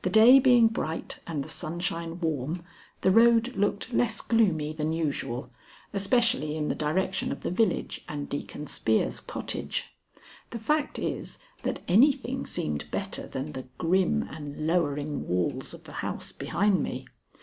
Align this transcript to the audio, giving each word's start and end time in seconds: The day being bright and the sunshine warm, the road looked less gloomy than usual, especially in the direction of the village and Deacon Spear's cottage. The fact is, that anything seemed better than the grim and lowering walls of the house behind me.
The 0.00 0.08
day 0.08 0.38
being 0.38 0.68
bright 0.68 1.20
and 1.26 1.42
the 1.44 1.48
sunshine 1.50 2.18
warm, 2.18 2.64
the 3.02 3.10
road 3.10 3.54
looked 3.56 3.92
less 3.92 4.22
gloomy 4.22 4.72
than 4.72 4.94
usual, 4.94 5.50
especially 5.92 6.56
in 6.56 6.68
the 6.68 6.74
direction 6.74 7.30
of 7.30 7.42
the 7.42 7.50
village 7.50 8.02
and 8.08 8.26
Deacon 8.26 8.66
Spear's 8.68 9.20
cottage. 9.20 9.94
The 10.48 10.58
fact 10.58 10.98
is, 10.98 11.38
that 11.62 11.82
anything 11.88 12.46
seemed 12.46 12.90
better 12.90 13.26
than 13.26 13.52
the 13.52 13.66
grim 13.76 14.22
and 14.22 14.66
lowering 14.66 15.28
walls 15.28 15.74
of 15.74 15.84
the 15.84 15.92
house 16.00 16.32
behind 16.32 16.82
me. 16.82 17.06